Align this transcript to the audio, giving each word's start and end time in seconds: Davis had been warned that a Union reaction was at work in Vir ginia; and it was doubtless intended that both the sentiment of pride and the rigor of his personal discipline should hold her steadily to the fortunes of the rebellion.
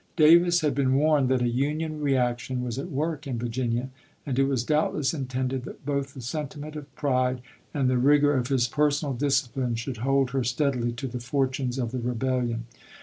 Davis 0.15 0.61
had 0.61 0.73
been 0.73 0.95
warned 0.95 1.29
that 1.29 1.43
a 1.43 1.47
Union 1.47 2.01
reaction 2.01 2.63
was 2.63 2.79
at 2.79 2.89
work 2.89 3.27
in 3.27 3.37
Vir 3.37 3.45
ginia; 3.49 3.89
and 4.25 4.39
it 4.39 4.45
was 4.45 4.63
doubtless 4.63 5.13
intended 5.13 5.61
that 5.63 5.85
both 5.85 6.15
the 6.15 6.21
sentiment 6.21 6.75
of 6.75 6.91
pride 6.95 7.39
and 7.71 7.87
the 7.87 7.99
rigor 7.99 8.33
of 8.33 8.47
his 8.47 8.67
personal 8.67 9.13
discipline 9.13 9.75
should 9.75 9.97
hold 9.97 10.31
her 10.31 10.43
steadily 10.43 10.91
to 10.93 11.05
the 11.05 11.19
fortunes 11.19 11.77
of 11.77 11.91
the 11.91 11.99
rebellion. 11.99 12.65